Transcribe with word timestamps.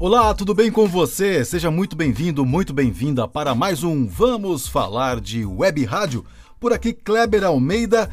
Olá, 0.00 0.32
tudo 0.32 0.54
bem 0.54 0.70
com 0.70 0.86
você? 0.86 1.44
Seja 1.44 1.72
muito 1.72 1.96
bem-vindo, 1.96 2.46
muito 2.46 2.72
bem-vinda 2.72 3.26
para 3.26 3.52
mais 3.52 3.82
um 3.82 4.06
Vamos 4.06 4.68
Falar 4.68 5.20
de 5.20 5.44
Web 5.44 5.84
Rádio. 5.84 6.24
Por 6.60 6.72
aqui, 6.72 6.92
Kleber 6.92 7.42
Almeida. 7.42 8.08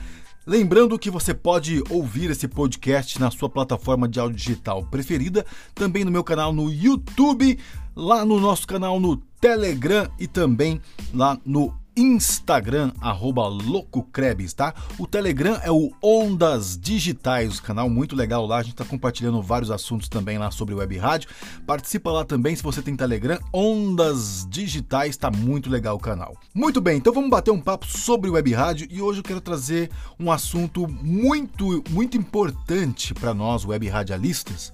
Lembrando 0.47 0.97
que 0.97 1.12
você 1.12 1.31
pode 1.31 1.83
ouvir 1.92 2.31
esse 2.31 2.47
podcast 2.47 3.19
na 3.19 3.29
sua 3.29 3.51
plataforma 3.51 4.10
de 4.10 4.19
áudio 4.19 4.35
digital 4.35 4.83
preferida, 4.87 5.46
também 5.76 6.03
no 6.03 6.10
meu 6.10 6.24
canal 6.24 6.51
no 6.51 6.71
YouTube, 6.71 7.60
lá 7.96 8.26
no 8.26 8.40
nosso 8.40 8.65
canal 8.65 8.99
no 8.99 9.17
Telegram 9.40 10.10
e 10.20 10.26
também 10.26 10.81
lá 11.13 11.38
no 11.46 11.72
Instagram, 11.96 12.91
arroba 12.99 13.47
LocoCrebs, 13.47 14.53
tá? 14.53 14.73
O 14.99 15.07
Telegram 15.07 15.59
é 15.63 15.71
o 15.71 15.91
Ondas 16.02 16.77
Digitais, 16.77 17.59
canal 17.59 17.90
muito 17.90 18.16
legal 18.16 18.45
lá. 18.45 18.58
A 18.58 18.63
gente 18.63 18.73
está 18.73 18.84
compartilhando 18.84 19.41
vários 19.41 19.72
assuntos 19.72 20.09
também 20.09 20.38
lá 20.38 20.52
sobre 20.52 20.76
web 20.76 20.98
rádio. 20.98 21.30
Participa 21.66 22.12
lá 22.12 22.26
também 22.26 22.55
se 22.55 22.63
você 22.63 22.81
tem 22.81 22.95
Telegram. 22.95 23.39
Ondas 23.53 24.45
Digitais, 24.50 25.16
tá 25.16 25.31
muito 25.31 25.70
legal 25.70 25.95
o 25.95 26.00
canal. 26.00 26.36
Muito 26.53 26.81
bem, 26.81 26.98
então 26.98 27.13
vamos 27.13 27.30
bater 27.30 27.52
um 27.52 27.62
papo 27.62 27.86
sobre 27.86 28.30
web 28.30 28.53
rádio 28.53 28.88
e 28.91 29.02
hoje 29.02 29.20
eu 29.20 29.23
quero 29.23 29.41
trazer 29.41 29.89
um 30.20 30.31
assunto 30.31 30.88
muito, 30.88 31.84
muito 31.89 32.17
importante 32.17 33.14
para 33.14 33.34
nós, 33.34 33.64
web 33.64 33.88
radialistas, 33.88 34.73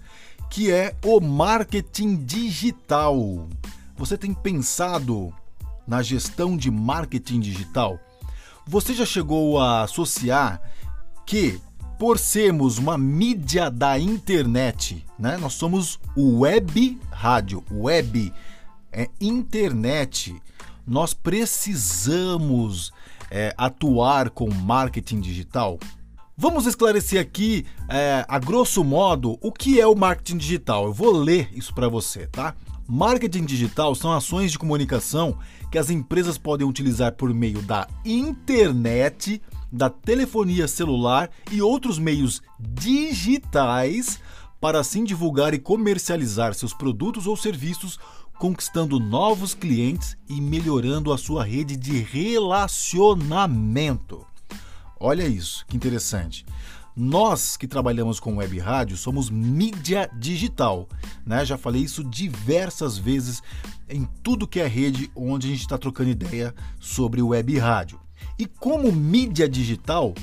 que 0.50 0.72
é 0.72 0.96
o 1.06 1.20
marketing 1.20 2.16
digital. 2.26 3.48
Você 3.96 4.18
tem 4.18 4.34
pensado 4.34 5.32
na 5.88 6.02
gestão 6.02 6.56
de 6.56 6.70
marketing 6.70 7.40
digital? 7.40 8.00
Você 8.68 8.94
já 8.94 9.06
chegou 9.06 9.60
a 9.60 9.84
associar 9.84 10.62
que, 11.26 11.60
por 11.98 12.18
sermos 12.18 12.78
uma 12.78 12.98
mídia 12.98 13.70
da 13.70 14.00
internet, 14.00 15.06
né? 15.18 15.38
Nós 15.38 15.54
somos 15.54 16.00
web 16.16 17.00
rádio, 17.12 17.64
web 17.72 18.34
é 18.92 19.10
internet. 19.20 20.36
Nós 20.86 21.14
precisamos 21.14 22.92
é, 23.30 23.54
atuar 23.58 24.30
com 24.30 24.50
marketing 24.54 25.22
digital. 25.22 25.80
Vamos 26.36 26.66
esclarecer 26.66 27.22
aqui, 27.22 27.66
é, 27.88 28.26
a 28.28 28.40
grosso 28.40 28.84
modo, 28.84 29.38
o 29.42 29.52
que 29.52 29.80
é 29.80 29.88
o 29.88 29.96
marketing 29.96 30.38
digital. 30.38 30.86
Eu 30.86 30.94
vou 30.94 31.12
ler 31.12 31.50
isso 31.54 31.74
para 31.74 31.88
você, 31.88 32.26
tá? 32.28 32.56
Marketing 32.88 33.46
digital 33.46 33.96
são 33.96 34.12
ações 34.12 34.52
de 34.52 34.60
comunicação 34.60 35.38
que 35.72 35.80
as 35.80 35.90
empresas 35.90 36.38
podem 36.38 36.68
utilizar 36.68 37.14
por 37.14 37.34
meio 37.34 37.62
da 37.62 37.88
internet, 38.04 39.42
da 39.72 39.90
telefonia 39.90 40.68
celular 40.68 41.30
e 41.50 41.62
outros 41.62 41.98
meios 41.98 42.42
digitais 42.60 44.20
para 44.60 44.82
assim 44.82 45.06
divulgar 45.06 45.54
e 45.54 45.60
comercializar 45.60 46.54
seus 46.54 46.74
produtos 46.74 47.26
ou 47.26 47.38
serviços, 47.38 47.98
conquistando 48.38 49.00
novos 49.00 49.54
clientes 49.54 50.18
e 50.28 50.42
melhorando 50.42 51.14
a 51.14 51.18
sua 51.18 51.42
rede 51.44 51.78
de 51.78 52.00
relacionamento. 52.00 54.26
Olha 55.00 55.26
isso, 55.26 55.66
que 55.68 55.78
interessante. 55.78 56.46
Nós 56.96 57.56
que 57.56 57.68
trabalhamos 57.68 58.20
com 58.20 58.38
web 58.38 58.60
rádio 58.60 58.98
somos 58.98 59.30
mídia 59.30 60.10
digital, 60.18 60.88
né? 61.26 61.46
Já 61.46 61.58
falei 61.58 61.82
isso 61.82 62.04
diversas 62.04 62.98
vezes 62.98 63.42
em 63.90 64.08
tudo 64.22 64.48
que 64.48 64.60
é 64.60 64.68
rede 64.68 65.10
onde 65.16 65.48
a 65.48 65.50
gente 65.52 65.62
está 65.62 65.78
trocando 65.78 66.10
ideia 66.10 66.54
sobre 66.80 67.22
web 67.22 67.58
rádio. 67.58 68.00
E 68.38 68.46
como 68.46 68.92
mídia 68.92 69.48
digital, 69.48 70.14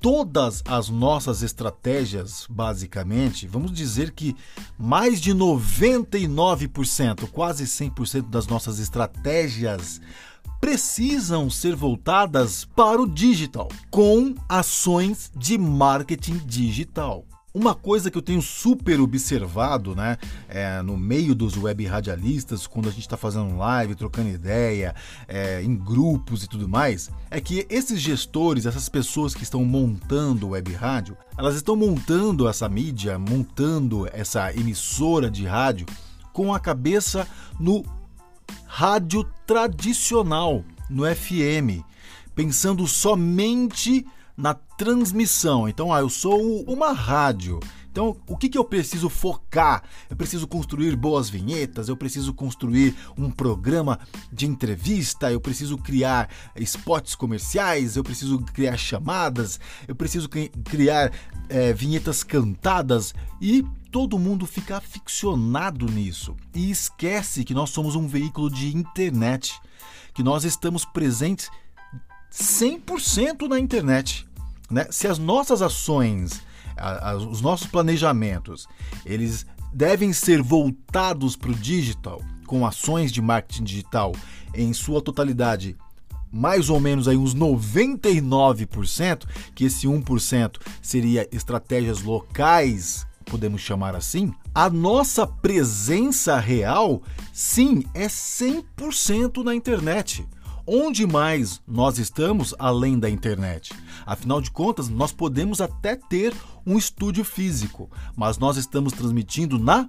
todas 0.00 0.62
as 0.66 0.88
nossas 0.88 1.42
estratégias, 1.42 2.46
basicamente, 2.48 3.46
vamos 3.46 3.72
dizer 3.72 4.12
que 4.12 4.34
mais 4.78 5.20
de 5.20 5.34
99%, 5.34 7.28
quase 7.30 7.64
100% 7.64 8.30
das 8.30 8.46
nossas 8.46 8.78
estratégias 8.78 10.00
precisam 10.60 11.48
ser 11.48 11.74
voltadas 11.74 12.64
para 12.64 13.00
o 13.00 13.06
digital, 13.06 13.68
com 13.90 14.34
ações 14.48 15.30
de 15.36 15.56
marketing 15.56 16.38
digital. 16.44 17.24
Uma 17.52 17.74
coisa 17.74 18.12
que 18.12 18.16
eu 18.16 18.22
tenho 18.22 18.40
super 18.40 19.00
observado, 19.00 19.96
né, 19.96 20.16
é, 20.48 20.80
no 20.82 20.96
meio 20.96 21.34
dos 21.34 21.56
web 21.56 21.84
radialistas, 21.84 22.64
quando 22.64 22.88
a 22.88 22.92
gente 22.92 23.00
está 23.00 23.16
fazendo 23.16 23.56
live, 23.56 23.96
trocando 23.96 24.28
ideia, 24.28 24.94
é, 25.26 25.60
em 25.60 25.74
grupos 25.74 26.44
e 26.44 26.48
tudo 26.48 26.68
mais, 26.68 27.10
é 27.28 27.40
que 27.40 27.66
esses 27.68 28.00
gestores, 28.00 28.66
essas 28.66 28.88
pessoas 28.88 29.34
que 29.34 29.42
estão 29.42 29.64
montando 29.64 30.50
web 30.50 30.72
rádio, 30.74 31.16
elas 31.36 31.56
estão 31.56 31.74
montando 31.74 32.48
essa 32.48 32.68
mídia, 32.68 33.18
montando 33.18 34.08
essa 34.12 34.54
emissora 34.54 35.28
de 35.28 35.44
rádio 35.44 35.86
com 36.32 36.54
a 36.54 36.60
cabeça 36.60 37.26
no 37.58 37.84
rádio 38.64 39.24
tradicional, 39.44 40.64
no 40.88 41.02
FM, 41.04 41.84
pensando 42.32 42.86
somente 42.86 44.06
na 44.40 44.54
transmissão. 44.54 45.68
Então, 45.68 45.92
ah, 45.92 46.00
eu 46.00 46.08
sou 46.08 46.62
uma 46.64 46.92
rádio. 46.92 47.60
Então, 47.90 48.16
o 48.28 48.36
que, 48.36 48.48
que 48.48 48.56
eu 48.56 48.64
preciso 48.64 49.08
focar? 49.08 49.82
Eu 50.08 50.16
preciso 50.16 50.46
construir 50.46 50.94
boas 50.94 51.28
vinhetas, 51.28 51.88
eu 51.88 51.96
preciso 51.96 52.32
construir 52.32 52.94
um 53.18 53.28
programa 53.30 53.98
de 54.32 54.46
entrevista, 54.46 55.30
eu 55.32 55.40
preciso 55.40 55.76
criar 55.76 56.30
spots 56.56 57.16
comerciais, 57.16 57.96
eu 57.96 58.04
preciso 58.04 58.38
criar 58.38 58.76
chamadas, 58.76 59.58
eu 59.88 59.96
preciso 59.96 60.28
criar 60.28 61.12
é, 61.48 61.72
vinhetas 61.72 62.22
cantadas 62.22 63.12
e 63.40 63.64
todo 63.90 64.20
mundo 64.20 64.46
fica 64.46 64.76
aficionado 64.76 65.86
nisso 65.86 66.36
e 66.54 66.70
esquece 66.70 67.42
que 67.42 67.52
nós 67.52 67.70
somos 67.70 67.96
um 67.96 68.06
veículo 68.06 68.48
de 68.48 68.76
internet, 68.76 69.60
que 70.14 70.22
nós 70.22 70.44
estamos 70.44 70.84
presentes 70.84 71.50
100% 72.30 73.48
na 73.48 73.58
internet. 73.58 74.29
Né? 74.70 74.86
Se 74.90 75.06
as 75.08 75.18
nossas 75.18 75.62
ações, 75.62 76.42
a, 76.76 77.10
a, 77.10 77.16
os 77.16 77.40
nossos 77.40 77.66
planejamentos, 77.66 78.68
eles 79.04 79.46
devem 79.72 80.12
ser 80.12 80.42
voltados 80.42 81.36
para 81.36 81.50
o 81.50 81.54
digital, 81.54 82.22
com 82.46 82.66
ações 82.66 83.12
de 83.12 83.22
marketing 83.22 83.64
digital 83.64 84.12
em 84.54 84.72
sua 84.72 85.00
totalidade 85.00 85.76
mais 86.32 86.70
ou 86.70 86.78
menos 86.78 87.08
aí 87.08 87.16
uns 87.16 87.34
99%, 87.34 89.24
que 89.52 89.64
esse 89.64 89.88
1% 89.88 90.60
seria 90.80 91.28
estratégias 91.32 92.02
locais 92.02 93.04
podemos 93.30 93.60
chamar 93.60 93.94
assim, 93.94 94.34
a 94.52 94.68
nossa 94.68 95.24
presença 95.24 96.38
real, 96.40 97.00
sim, 97.32 97.84
é 97.94 98.08
100% 98.08 99.44
na 99.44 99.54
internet. 99.54 100.26
Onde 100.66 101.06
mais 101.06 101.60
nós 101.66 101.98
estamos 101.98 102.54
além 102.58 102.98
da 102.98 103.08
internet? 103.08 103.72
Afinal 104.04 104.40
de 104.40 104.50
contas, 104.50 104.88
nós 104.88 105.12
podemos 105.12 105.60
até 105.60 105.96
ter 105.96 106.34
um 106.66 106.76
estúdio 106.76 107.24
físico, 107.24 107.90
mas 108.16 108.38
nós 108.38 108.56
estamos 108.56 108.92
transmitindo 108.92 109.58
na 109.58 109.88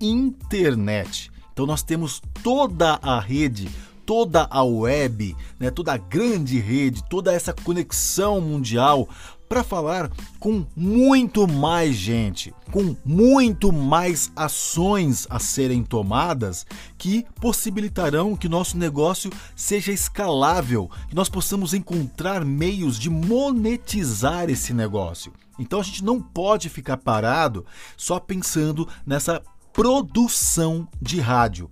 internet. 0.00 1.30
Então 1.52 1.66
nós 1.66 1.82
temos 1.82 2.20
toda 2.42 2.98
a 3.02 3.20
rede, 3.20 3.68
toda 4.06 4.46
a 4.50 4.62
web, 4.62 5.36
né, 5.58 5.70
toda 5.70 5.92
a 5.92 5.96
grande 5.96 6.58
rede, 6.58 7.02
toda 7.08 7.32
essa 7.32 7.52
conexão 7.52 8.40
mundial 8.40 9.08
para 9.52 9.62
falar 9.62 10.10
com 10.40 10.64
muito 10.74 11.46
mais 11.46 11.94
gente, 11.94 12.54
com 12.70 12.96
muito 13.04 13.70
mais 13.70 14.32
ações 14.34 15.26
a 15.28 15.38
serem 15.38 15.82
tomadas 15.82 16.64
que 16.96 17.26
possibilitarão 17.38 18.34
que 18.34 18.48
nosso 18.48 18.78
negócio 18.78 19.30
seja 19.54 19.92
escalável, 19.92 20.90
que 21.06 21.14
nós 21.14 21.28
possamos 21.28 21.74
encontrar 21.74 22.46
meios 22.46 22.98
de 22.98 23.10
monetizar 23.10 24.48
esse 24.48 24.72
negócio. 24.72 25.34
Então 25.58 25.80
a 25.80 25.82
gente 25.82 26.02
não 26.02 26.18
pode 26.18 26.70
ficar 26.70 26.96
parado 26.96 27.66
só 27.94 28.18
pensando 28.18 28.88
nessa 29.04 29.42
produção 29.70 30.88
de 30.98 31.20
rádio. 31.20 31.68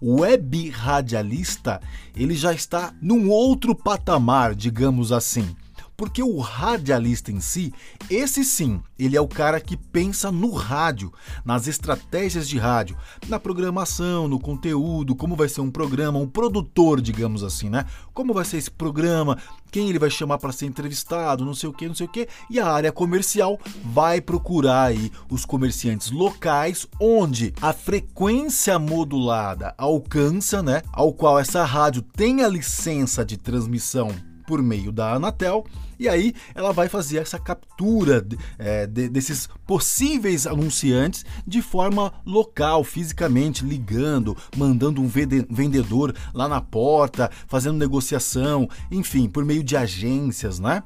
O 0.00 0.20
web 0.20 0.70
radialista, 0.70 1.80
ele 2.14 2.36
já 2.36 2.52
está 2.52 2.94
num 3.02 3.28
outro 3.28 3.74
patamar, 3.74 4.54
digamos 4.54 5.10
assim. 5.10 5.56
Porque 5.96 6.22
o 6.22 6.38
radialista 6.38 7.30
em 7.30 7.40
si, 7.40 7.72
esse 8.10 8.44
sim, 8.44 8.80
ele 8.98 9.16
é 9.16 9.20
o 9.20 9.28
cara 9.28 9.60
que 9.60 9.76
pensa 9.76 10.30
no 10.32 10.52
rádio, 10.52 11.12
nas 11.44 11.68
estratégias 11.68 12.48
de 12.48 12.58
rádio, 12.58 12.96
na 13.28 13.38
programação, 13.38 14.26
no 14.26 14.40
conteúdo, 14.40 15.14
como 15.14 15.36
vai 15.36 15.48
ser 15.48 15.60
um 15.60 15.70
programa, 15.70 16.18
um 16.18 16.26
produtor, 16.26 17.00
digamos 17.00 17.44
assim, 17.44 17.70
né? 17.70 17.84
Como 18.12 18.34
vai 18.34 18.44
ser 18.44 18.56
esse 18.56 18.70
programa, 18.70 19.38
quem 19.70 19.88
ele 19.88 19.98
vai 19.98 20.10
chamar 20.10 20.38
para 20.38 20.52
ser 20.52 20.66
entrevistado, 20.66 21.44
não 21.44 21.54
sei 21.54 21.68
o 21.68 21.72
que, 21.72 21.88
não 21.88 21.94
sei 21.94 22.06
o 22.06 22.10
que. 22.10 22.28
E 22.50 22.58
a 22.58 22.66
área 22.66 22.92
comercial 22.92 23.58
vai 23.84 24.20
procurar 24.20 24.84
aí 24.84 25.12
os 25.30 25.44
comerciantes 25.44 26.10
locais 26.10 26.86
onde 27.00 27.52
a 27.60 27.72
frequência 27.72 28.78
modulada 28.78 29.74
alcança, 29.78 30.62
né? 30.62 30.82
Ao 30.92 31.12
qual 31.12 31.38
essa 31.38 31.64
rádio 31.64 32.02
tem 32.02 32.42
a 32.42 32.48
licença 32.48 33.24
de 33.24 33.36
transmissão 33.36 34.10
por 34.46 34.62
meio 34.62 34.92
da 34.92 35.14
Anatel 35.14 35.64
e 35.98 36.08
aí 36.08 36.34
ela 36.54 36.72
vai 36.72 36.88
fazer 36.88 37.18
essa 37.18 37.38
captura 37.38 38.26
é, 38.58 38.86
de, 38.86 39.08
desses 39.08 39.48
possíveis 39.66 40.46
anunciantes 40.46 41.24
de 41.46 41.62
forma 41.62 42.12
local, 42.26 42.84
fisicamente, 42.84 43.64
ligando, 43.64 44.36
mandando 44.56 45.00
um 45.00 45.08
vendedor 45.08 46.14
lá 46.32 46.48
na 46.48 46.60
porta, 46.60 47.30
fazendo 47.46 47.78
negociação, 47.78 48.68
enfim, 48.90 49.28
por 49.28 49.44
meio 49.44 49.62
de 49.62 49.76
agências, 49.76 50.58
né? 50.58 50.82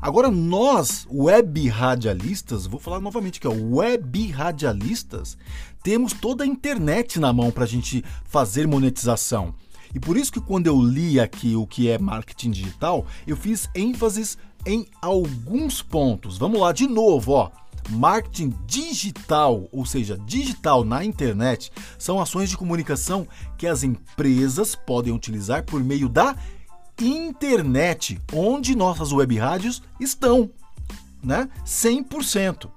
Agora 0.00 0.30
nós, 0.30 1.06
web 1.10 1.68
radialistas, 1.68 2.66
vou 2.66 2.78
falar 2.78 3.00
novamente 3.00 3.40
que 3.40 3.46
é 3.48 3.50
web 3.50 4.28
radialistas, 4.28 5.36
temos 5.82 6.12
toda 6.12 6.44
a 6.44 6.46
internet 6.46 7.18
na 7.18 7.32
mão 7.32 7.50
para 7.50 7.64
a 7.64 7.66
gente 7.66 8.04
fazer 8.24 8.68
monetização. 8.68 9.54
E 9.94 10.00
por 10.00 10.16
isso 10.16 10.32
que 10.32 10.40
quando 10.40 10.66
eu 10.66 10.80
li 10.80 11.18
aqui 11.18 11.56
o 11.56 11.66
que 11.66 11.88
é 11.88 11.98
marketing 11.98 12.50
digital, 12.50 13.06
eu 13.26 13.36
fiz 13.36 13.68
ênfases 13.74 14.38
em 14.66 14.86
alguns 15.00 15.82
pontos. 15.82 16.38
Vamos 16.38 16.60
lá 16.60 16.72
de 16.72 16.86
novo, 16.86 17.32
ó. 17.32 17.50
Marketing 17.90 18.54
digital, 18.66 19.66
ou 19.72 19.86
seja, 19.86 20.18
digital 20.26 20.84
na 20.84 21.04
internet, 21.04 21.72
são 21.98 22.20
ações 22.20 22.50
de 22.50 22.56
comunicação 22.56 23.26
que 23.56 23.66
as 23.66 23.82
empresas 23.82 24.74
podem 24.74 25.12
utilizar 25.12 25.64
por 25.64 25.82
meio 25.82 26.08
da 26.08 26.36
internet, 27.00 28.20
onde 28.32 28.76
nossas 28.76 29.12
web 29.12 29.38
rádios 29.38 29.82
estão, 29.98 30.50
né? 31.22 31.48
100%. 31.64 32.68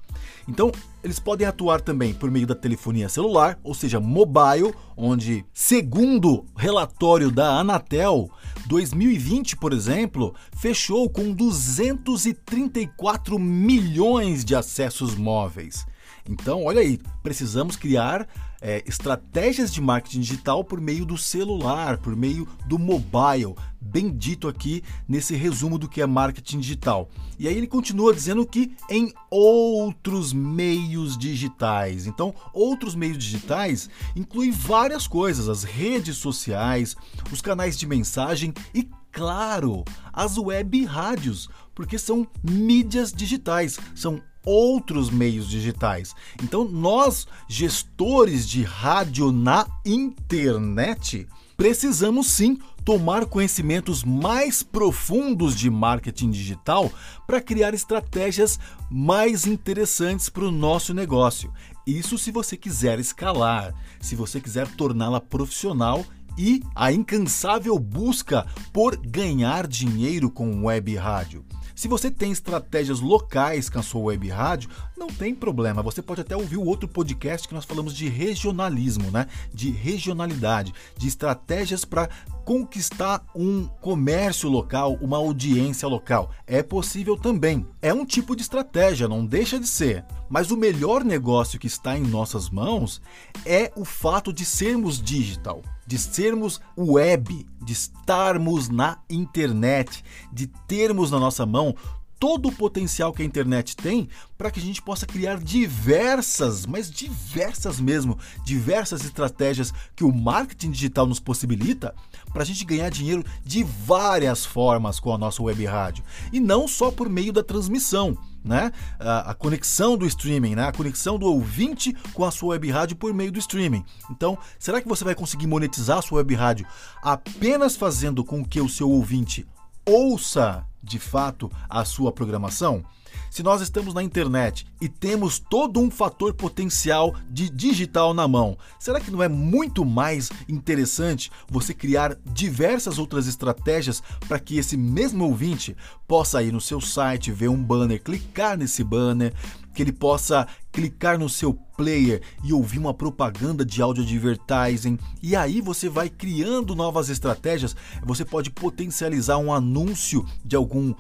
Então, 0.52 0.70
eles 1.02 1.18
podem 1.18 1.48
atuar 1.48 1.80
também 1.80 2.14
por 2.14 2.30
meio 2.30 2.46
da 2.46 2.54
telefonia 2.54 3.08
celular, 3.08 3.58
ou 3.64 3.74
seja, 3.74 4.02
mobile, 4.02 4.74
onde, 4.98 5.46
segundo 5.54 6.44
relatório 6.58 7.32
da 7.32 7.58
Anatel, 7.58 8.30
2020, 8.68 9.56
por 9.56 9.72
exemplo, 9.72 10.36
fechou 10.58 11.10
com 11.10 11.32
234 11.32 13.40
milhões 13.40 14.44
de 14.44 14.54
acessos 14.54 15.16
móveis. 15.16 15.86
Então, 16.30 16.64
olha 16.64 16.82
aí, 16.82 17.00
precisamos 17.24 17.76
criar 17.76 18.28
é, 18.62 18.84
estratégias 18.86 19.74
de 19.74 19.82
marketing 19.82 20.22
digital 20.22 20.64
por 20.64 20.80
meio 20.80 21.04
do 21.04 21.18
celular, 21.18 21.98
por 21.98 22.16
meio 22.16 22.48
do 22.68 22.78
mobile, 22.78 23.56
bem 23.82 24.16
dito 24.16 24.48
aqui 24.48 24.84
nesse 25.08 25.36
resumo 25.36 25.80
do 25.80 25.90
que 25.90 26.02
é 26.02 26.06
marketing 26.06 26.60
digital. 26.60 27.10
E 27.40 27.48
aí 27.48 27.58
ele 27.58 27.68
continua 27.68 28.14
dizendo 28.14 28.46
que 28.46 28.72
em 28.90 29.12
outros 29.30 30.32
meios 30.32 31.18
digitais. 31.18 32.06
Então, 32.06 32.34
outros 32.54 32.94
meios 32.94 33.18
digitais 33.18 33.90
incluem 34.16 34.52
várias 34.52 35.08
coisas, 35.08 35.50
as 35.50 35.64
redes 35.64 36.18
sociais, 36.18 36.96
os 37.32 37.42
canais 37.42 37.78
de 37.78 37.88
mensagem 37.88 38.54
e 38.74 38.88
claro, 39.12 39.84
as 40.14 40.38
web 40.38 40.86
rádios, 40.86 41.50
porque 41.76 41.98
são 41.98 42.26
mídias 42.42 43.12
digitais, 43.12 43.78
são 43.94 44.22
outros 44.46 45.10
meios 45.10 45.50
digitais. 45.50 46.16
Então, 46.42 46.64
nós, 46.66 47.28
gestores 47.48 48.48
de 48.48 48.64
rádio 48.64 49.32
na 49.32 49.68
internet, 49.86 51.28
precisamos 51.56 52.28
sim 52.28 52.58
tomar 52.84 53.26
conhecimentos 53.26 54.04
mais 54.04 54.64
profundos 54.64 55.56
de 55.56 55.70
marketing 55.70 56.32
digital 56.32 56.92
para 57.28 57.42
criar 57.42 57.74
estratégias 57.74 58.60
mais 58.90 59.46
interessantes 59.46 60.30
para 60.30 60.46
o 60.46 60.52
nosso 60.52 60.94
negócio. 60.94 61.54
Isso 61.86 62.18
se 62.18 62.32
você 62.32 62.58
quiser 62.58 63.00
escalar, 63.00 63.74
se 64.00 64.16
você 64.16 64.40
quiser 64.40 64.68
torná-la 64.76 65.22
profissional 65.22 66.04
e 66.38 66.64
a 66.76 66.92
incansável 66.92 67.78
busca 67.78 68.46
por 68.72 68.96
ganhar 68.98 69.68
dinheiro 69.68 70.30
com 70.30 70.64
web 70.64 70.96
rádio. 70.96 71.46
Se 71.82 71.88
você 71.88 72.12
tem 72.12 72.32
estratégias 72.32 73.00
locais 73.00 73.68
com 73.68 73.80
a 73.80 73.82
sua 73.82 74.02
web 74.02 74.30
rádio, 74.30 74.70
não 74.96 75.08
tem 75.08 75.34
problema. 75.34 75.82
Você 75.82 76.00
pode 76.00 76.22
até 76.22 76.38
ouvir 76.38 76.58
o 76.58 76.64
outro 76.64 76.88
podcast 76.88 77.48
que 77.48 77.56
nós 77.56 77.66
falamos 77.66 77.96
de 77.96 78.08
regionalismo, 78.08 79.10
né? 79.10 79.26
De 79.52 79.72
regionalidade, 79.72 80.76
de 80.96 81.08
estratégias 81.08 81.84
para 81.84 82.08
conquistar 82.46 83.26
um 83.36 83.66
comércio 83.66 84.48
local, 84.48 84.96
uma 85.02 85.18
audiência 85.18 85.88
local. 85.88 86.30
É 86.46 86.62
possível 86.62 87.18
também. 87.18 87.66
É 87.82 87.92
um 87.92 88.06
tipo 88.06 88.36
de 88.36 88.44
estratégia, 88.44 89.08
não 89.08 89.26
deixa 89.26 89.60
de 89.60 89.68
ser. 89.68 90.06
Mas 90.30 90.52
o 90.52 90.58
melhor 90.58 91.04
negócio 91.04 91.58
que 91.58 91.66
está 91.66 91.98
em 91.98 92.04
nossas 92.04 92.48
mãos 92.48 93.02
é 93.44 93.72
o 93.76 93.84
fato 93.84 94.32
de 94.32 94.46
sermos 94.46 95.02
digital, 95.02 95.64
de 95.92 95.98
sermos 95.98 96.62
web, 96.78 97.46
de 97.62 97.74
estarmos 97.74 98.70
na 98.70 99.00
internet, 99.10 100.06
de 100.32 100.48
termos 100.48 101.12
na 101.12 101.20
nossa 101.20 101.46
mão 101.46 101.76
todo 102.18 102.48
o 102.48 102.52
potencial 102.54 103.12
que 103.12 103.22
a 103.22 103.26
internet 103.26 103.76
tem 103.76 104.08
para 104.38 104.50
que 104.50 104.62
a 104.62 104.64
gente 104.64 104.82
possa 104.82 105.06
criar 105.06 105.38
diversas, 105.44 106.66
mas 106.66 106.90
diversas 106.90 107.82
mesmo, 107.82 108.18
diversas 108.46 109.04
estratégias 109.04 109.74
que 109.94 110.06
o 110.06 110.14
marketing 110.14 110.72
digital 110.72 111.06
nos 111.06 111.20
possibilita 111.20 111.94
para 112.32 112.44
a 112.44 112.46
gente 112.46 112.64
ganhar 112.64 112.90
dinheiro 112.90 113.26
de 113.44 113.62
várias 113.62 114.46
formas 114.46 114.98
com 114.98 115.14
a 115.14 115.18
nossa 115.18 115.44
web 115.44 115.66
rádio 115.66 116.06
e 116.32 116.40
não 116.40 116.70
só 116.70 116.90
por 116.90 117.10
meio 117.10 117.34
da 117.34 117.44
transmissão. 117.44 118.18
Né? 118.44 118.72
A, 119.00 119.34
conexão 119.36 119.96
do 119.96 120.06
streaming, 120.06 120.56
né? 120.56 120.68
a 120.68 120.72
conexão 120.72 121.20
do 121.20 121.28
ouvinte 121.28 121.94
com 122.14 122.26
a 122.26 122.32
sua 122.32 122.50
web 122.50 122.72
rádio 122.72 122.96
por 122.96 123.14
meio 123.14 123.32
do 123.32 123.38
streaming. 123.38 123.86
Então, 124.10 124.38
será 124.58 124.82
que 124.82 124.88
você 124.88 125.04
vai 125.04 125.14
conseguir 125.14 125.46
monetizar 125.46 126.00
a 126.00 126.02
sua 126.02 126.18
web 126.18 126.34
rádio 126.34 126.66
apenas 127.04 127.76
fazendo 127.76 128.24
com 128.24 128.44
que 128.44 128.60
o 128.60 128.68
seu 128.68 128.90
ouvinte 128.90 129.48
ouça 129.86 130.66
de 130.82 130.98
fato 130.98 131.52
a 131.70 131.86
sua 131.86 132.12
programação? 132.12 132.84
Se 133.30 133.44
nós 133.44 133.62
estamos 133.62 133.94
na 133.94 134.04
internet 134.04 134.66
e 134.80 134.90
temos 134.90 135.40
todo 135.40 135.80
um 135.80 135.90
fator 135.90 136.34
potencial 136.34 137.16
de 137.30 137.50
digital 137.50 138.14
na 138.14 138.28
mão, 138.28 138.58
será 138.80 139.00
que 139.00 139.12
não 139.12 139.24
é 139.24 139.30
muito 139.30 139.86
mais 139.86 140.30
interessante 140.48 141.32
você 141.50 141.74
criar 141.74 142.18
diversas 142.26 143.00
outras 143.00 143.28
estratégias 143.28 144.02
para 144.28 144.40
que 144.40 144.58
esse 144.58 144.76
mesmo 144.76 145.26
ouvinte 145.26 145.76
possa 146.08 146.44
ir 146.44 146.52
no 146.52 146.60
seu 146.60 146.82
site, 146.82 147.32
ver 147.32 147.50
um 147.50 147.62
banner, 147.62 148.02
clicar 148.02 148.58
nesse 148.58 148.84
banner, 148.84 149.34
que 149.74 149.82
ele 149.82 149.92
possa 149.92 150.48
clicar 150.72 151.20
no 151.20 151.28
seu 151.28 151.54
player 151.82 152.22
e 152.44 152.54
ouvir 152.54 152.80
uma 152.80 152.94
propaganda 152.94 153.66
de 153.66 153.82
áudio 153.82 154.04
advertising. 154.04 154.98
E 155.22 155.36
aí 155.36 155.60
você 155.60 155.90
vai 155.90 156.10
criando 156.10 156.76
novas 156.76 157.10
estratégias. 157.10 157.76
Você 158.04 158.24
pode 158.24 158.50
potencializar 158.52 159.38
um 159.38 159.54
anúncio 159.54 160.26
de 160.46 160.56
algum 160.56 160.92
uh, 160.92 160.96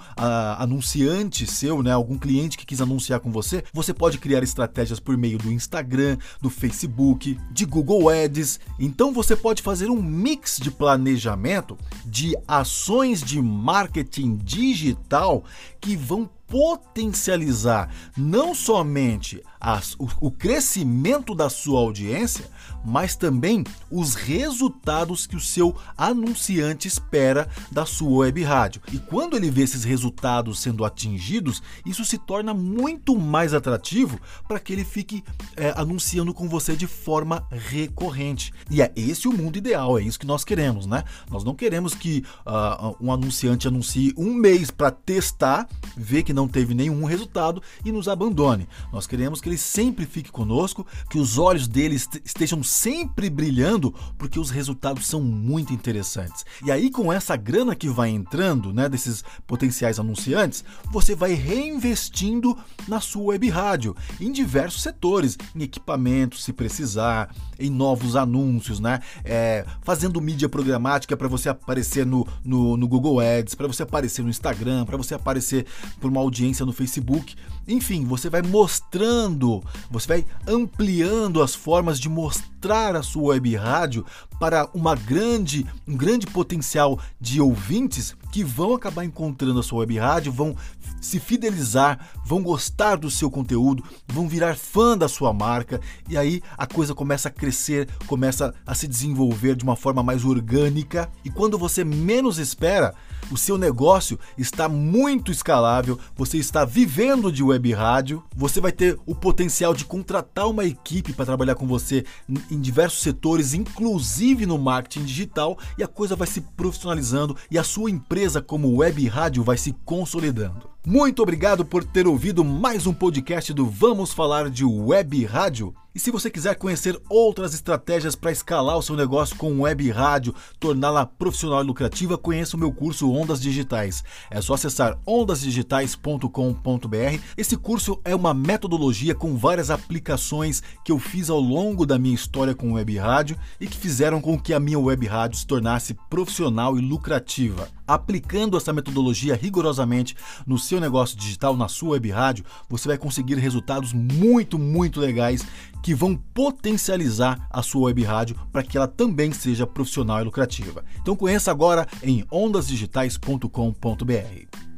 anunciante 0.57 1.45
seu, 1.45 1.83
né? 1.83 1.91
Algum 1.91 2.17
cliente 2.17 2.57
que 2.57 2.65
quis 2.65 2.81
anunciar 2.81 3.19
com 3.19 3.31
você. 3.31 3.63
Você 3.71 3.93
pode 3.93 4.17
criar 4.17 4.43
estratégias 4.43 4.99
por 4.99 5.15
meio 5.15 5.37
do 5.37 5.51
Instagram, 5.51 6.17
do 6.41 6.49
Facebook, 6.49 7.39
de 7.51 7.65
Google 7.65 8.09
Ads. 8.09 8.59
Então 8.79 9.13
você 9.13 9.35
pode 9.35 9.61
fazer 9.61 9.89
um 9.89 10.01
mix 10.01 10.57
de 10.57 10.71
planejamento 10.71 11.77
de 12.05 12.35
ações 12.47 13.21
de 13.21 13.41
marketing 13.41 14.35
digital 14.37 15.43
que 15.79 15.95
vão 15.95 16.29
potencializar 16.51 17.89
não 18.15 18.53
somente 18.53 19.41
as, 19.59 19.95
o, 19.97 20.07
o 20.19 20.29
crescimento 20.29 21.33
da 21.33 21.49
sua 21.49 21.79
audiência, 21.79 22.45
mas 22.83 23.15
também 23.15 23.63
os 23.89 24.15
resultados 24.15 25.27
que 25.27 25.35
o 25.35 25.39
seu 25.39 25.75
anunciante 25.97 26.87
espera 26.87 27.47
da 27.71 27.85
sua 27.85 28.19
web 28.19 28.43
rádio. 28.43 28.81
E 28.91 28.97
quando 28.97 29.35
ele 29.35 29.49
vê 29.49 29.61
esses 29.61 29.83
resultados 29.83 30.59
sendo 30.59 30.85
atingidos, 30.85 31.61
isso 31.85 32.03
se 32.05 32.17
torna 32.17 32.53
muito 32.53 33.17
mais 33.17 33.53
atrativo 33.53 34.19
para 34.47 34.59
que 34.59 34.73
ele 34.73 34.83
fique 34.83 35.23
é, 35.55 35.73
anunciando 35.75 36.33
com 36.33 36.47
você 36.47 36.75
de 36.75 36.87
forma 36.87 37.45
recorrente. 37.51 38.53
E 38.69 38.81
é 38.81 38.91
esse 38.95 39.27
o 39.27 39.33
mundo 39.33 39.57
ideal, 39.57 39.97
é 39.97 40.03
isso 40.03 40.19
que 40.19 40.25
nós 40.25 40.43
queremos, 40.43 40.85
né? 40.85 41.03
Nós 41.29 41.43
não 41.43 41.55
queremos 41.55 41.93
que 41.93 42.23
uh, 42.45 42.95
um 42.99 43.11
anunciante 43.11 43.67
anuncie 43.67 44.13
um 44.17 44.33
mês 44.33 44.71
para 44.71 44.91
testar, 44.91 45.67
ver 45.95 46.23
que 46.23 46.33
não 46.33 46.47
teve 46.47 46.73
nenhum 46.73 47.05
resultado 47.05 47.61
e 47.83 47.91
nos 47.91 48.07
abandone. 48.07 48.67
Nós 48.91 49.07
queremos 49.07 49.41
que 49.41 49.49
ele 49.49 49.57
sempre 49.57 50.05
fique 50.05 50.31
conosco, 50.31 50.85
que 51.09 51.17
os 51.17 51.37
olhos 51.37 51.67
dele 51.67 51.95
estejam 51.95 52.63
sempre 52.71 53.29
brilhando, 53.29 53.93
porque 54.17 54.39
os 54.39 54.49
resultados 54.49 55.05
são 55.05 55.21
muito 55.21 55.73
interessantes. 55.73 56.45
E 56.65 56.71
aí, 56.71 56.89
com 56.89 57.11
essa 57.11 57.35
grana 57.35 57.75
que 57.75 57.89
vai 57.89 58.09
entrando, 58.09 58.73
né, 58.73 58.87
desses 58.87 59.23
potenciais 59.45 59.99
anunciantes, 59.99 60.63
você 60.89 61.13
vai 61.13 61.33
reinvestindo 61.33 62.57
na 62.87 63.01
sua 63.01 63.25
web 63.25 63.49
rádio, 63.49 63.95
em 64.19 64.31
diversos 64.31 64.81
setores, 64.81 65.37
em 65.53 65.63
equipamentos, 65.63 66.43
se 66.45 66.53
precisar, 66.53 67.35
em 67.59 67.69
novos 67.69 68.15
anúncios, 68.15 68.79
né, 68.79 69.01
é, 69.25 69.65
fazendo 69.81 70.21
mídia 70.21 70.47
programática 70.47 71.17
para 71.17 71.27
você 71.27 71.49
aparecer 71.49 72.05
no, 72.05 72.25
no, 72.43 72.77
no 72.77 72.87
Google 72.87 73.19
Ads, 73.19 73.53
para 73.53 73.67
você 73.67 73.83
aparecer 73.83 74.23
no 74.23 74.29
Instagram, 74.29 74.85
para 74.85 74.97
você 74.97 75.13
aparecer 75.13 75.65
por 75.99 76.09
uma 76.09 76.21
audiência 76.21 76.65
no 76.65 76.71
Facebook. 76.71 77.35
Enfim, 77.67 78.05
você 78.05 78.29
vai 78.29 78.41
mostrando, 78.41 79.61
você 79.89 80.07
vai 80.07 80.25
ampliando 80.47 81.41
as 81.41 81.53
formas 81.53 81.99
de 81.99 82.09
mostrar 82.09 82.60
a 82.69 83.01
sua 83.01 83.29
web 83.29 83.55
rádio 83.55 84.05
para 84.39 84.69
uma 84.73 84.95
grande, 84.95 85.65
um 85.87 85.95
grande 85.95 86.27
potencial 86.27 86.99
de 87.19 87.41
ouvintes 87.41 88.15
que 88.31 88.43
vão 88.43 88.73
acabar 88.73 89.03
encontrando 89.03 89.59
a 89.59 89.63
sua 89.63 89.79
web 89.79 89.97
rádio, 89.97 90.31
vão 90.31 90.55
se 91.01 91.19
fidelizar, 91.19 92.09
vão 92.23 92.41
gostar 92.43 92.95
do 92.95 93.09
seu 93.09 93.29
conteúdo, 93.29 93.83
vão 94.07 94.27
virar 94.27 94.55
fã 94.55 94.97
da 94.97 95.07
sua 95.07 95.33
marca. 95.33 95.81
E 96.07 96.17
aí 96.17 96.41
a 96.57 96.67
coisa 96.67 96.93
começa 96.93 97.27
a 97.27 97.31
crescer, 97.31 97.89
começa 98.05 98.53
a 98.65 98.75
se 98.75 98.87
desenvolver 98.87 99.55
de 99.55 99.63
uma 99.63 99.75
forma 99.75 100.03
mais 100.03 100.23
orgânica. 100.23 101.09
E 101.25 101.29
quando 101.29 101.57
você 101.57 101.83
menos 101.83 102.37
espera, 102.37 102.93
o 103.31 103.37
seu 103.37 103.57
negócio 103.57 104.19
está 104.37 104.67
muito 104.67 105.31
escalável, 105.31 105.97
você 106.15 106.37
está 106.37 106.65
vivendo 106.65 107.31
de 107.31 107.41
web 107.41 107.71
rádio, 107.73 108.23
você 108.35 108.59
vai 108.59 108.71
ter 108.71 108.99
o 109.05 109.15
potencial 109.15 109.73
de 109.73 109.85
contratar 109.85 110.49
uma 110.49 110.65
equipe 110.65 111.13
para 111.13 111.25
trabalhar 111.25 111.55
com 111.55 111.65
você 111.65 112.05
em 112.49 112.59
diversos 112.59 113.01
setores, 113.01 113.53
inclusive 113.53 114.45
no 114.45 114.57
marketing 114.57 115.05
digital, 115.05 115.57
e 115.77 115.83
a 115.83 115.87
coisa 115.87 116.15
vai 116.15 116.27
se 116.27 116.41
profissionalizando 116.41 117.35
e 117.49 117.57
a 117.57 117.63
sua 117.63 117.89
empresa 117.89 118.41
como 118.41 118.77
web 118.77 119.07
rádio 119.07 119.43
vai 119.43 119.57
se 119.57 119.73
consolidando. 119.85 120.69
Muito 120.83 121.21
obrigado 121.21 121.63
por 121.63 121.83
ter 121.83 122.07
ouvido 122.07 122.43
mais 122.43 122.87
um 122.87 122.93
podcast 122.93 123.53
do 123.53 123.67
Vamos 123.67 124.11
Falar 124.11 124.49
de 124.49 124.65
Web 124.65 125.23
Rádio. 125.25 125.75
E 125.93 125.99
se 125.99 126.09
você 126.09 126.31
quiser 126.31 126.55
conhecer 126.55 126.97
outras 127.09 127.53
estratégias 127.53 128.15
para 128.15 128.31
escalar 128.31 128.77
o 128.77 128.81
seu 128.81 128.95
negócio 128.95 129.35
com 129.35 129.59
web 129.59 129.91
rádio, 129.91 130.33
torná-la 130.57 131.05
profissional 131.05 131.61
e 131.61 131.67
lucrativa, 131.67 132.17
conheça 132.17 132.55
o 132.55 132.59
meu 132.59 132.71
curso 132.71 133.11
Ondas 133.11 133.41
Digitais. 133.41 134.01
É 134.29 134.39
só 134.39 134.53
acessar 134.53 134.97
ondasdigitais.com.br. 135.05 137.19
Esse 137.35 137.57
curso 137.57 137.99
é 138.05 138.15
uma 138.15 138.33
metodologia 138.33 139.13
com 139.13 139.35
várias 139.35 139.69
aplicações 139.69 140.63
que 140.85 140.93
eu 140.93 140.97
fiz 140.97 141.29
ao 141.29 141.41
longo 141.41 141.85
da 141.85 141.99
minha 141.99 142.15
história 142.15 142.55
com 142.55 142.71
web 142.71 142.97
rádio 142.97 143.37
e 143.59 143.67
que 143.67 143.77
fizeram 143.77 144.21
com 144.21 144.39
que 144.39 144.53
a 144.53 144.61
minha 144.61 144.79
web 144.79 145.05
rádio 145.05 145.39
se 145.39 145.45
tornasse 145.45 145.93
profissional 146.09 146.77
e 146.77 146.81
lucrativa. 146.81 147.67
Aplicando 147.85 148.55
essa 148.55 148.71
metodologia 148.71 149.35
rigorosamente 149.35 150.15
no 150.47 150.57
seu 150.71 150.79
negócio 150.79 151.17
digital, 151.17 151.57
na 151.57 151.67
sua 151.67 151.91
web 151.91 152.09
rádio, 152.09 152.45
você 152.69 152.87
vai 152.87 152.97
conseguir 152.97 153.35
resultados 153.35 153.91
muito, 153.91 154.57
muito 154.57 155.01
legais 155.01 155.45
que 155.83 155.93
vão 155.93 156.15
potencializar 156.15 157.45
a 157.49 157.61
sua 157.61 157.87
web 157.87 158.01
rádio 158.03 158.37
para 158.53 158.63
que 158.63 158.77
ela 158.77 158.87
também 158.87 159.33
seja 159.33 159.67
profissional 159.67 160.21
e 160.21 160.23
lucrativa. 160.23 160.85
Então 161.01 161.15
conheça 161.15 161.51
agora 161.51 161.85
em 162.01 162.25
ondasdigitais.com.br. 162.31 163.47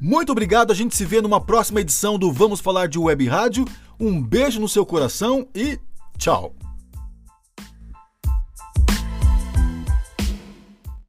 Muito 0.01 0.31
obrigado, 0.31 0.71
a 0.71 0.75
gente 0.75 0.95
se 0.95 1.05
vê 1.05 1.21
numa 1.21 1.39
próxima 1.39 1.81
edição 1.81 2.17
do 2.17 2.31
Vamos 2.31 2.59
Falar 2.59 2.87
de 2.87 2.97
Web 2.97 3.27
Rádio. 3.27 3.65
Um 3.99 4.19
beijo 4.19 4.59
no 4.59 4.67
seu 4.67 4.85
coração 4.85 5.47
e 5.53 5.79
tchau! 6.17 6.72